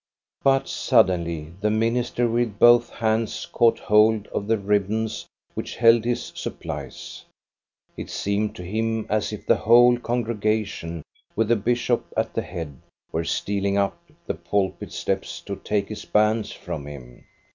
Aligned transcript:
But 0.41 0.67
suddenly 0.67 1.53
the 1.61 1.69
minister 1.69 2.27
with 2.27 2.57
both 2.57 2.89
hands 2.89 3.45
caught 3.45 3.77
hold 3.77 4.25
of 4.29 4.47
the 4.47 4.57
ribbons 4.57 5.27
which 5.53 5.75
held 5.75 6.05
his 6.05 6.31
sur 6.33 6.49
plice. 6.49 7.23
It 7.95 8.09
seemed 8.09 8.55
to 8.55 8.63
him 8.63 9.05
as 9.11 9.31
if 9.31 9.45
the 9.45 9.57
whole 9.57 9.99
congregation, 9.99 11.03
with 11.35 11.49
the 11.49 11.55
bishop 11.55 12.03
at 12.17 12.33
the 12.33 12.41
head, 12.41 12.79
were 13.11 13.23
stealing 13.23 13.77
up 13.77 14.01
the 14.25 14.33
pul 14.33 14.71
pit 14.71 14.91
steps 14.91 15.39
to 15.41 15.55
take 15.57 15.89
his 15.89 16.03
bands 16.03 16.51
from 16.51 16.87
him. 16.87 17.25